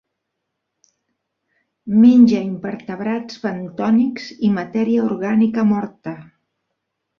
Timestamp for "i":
4.49-4.53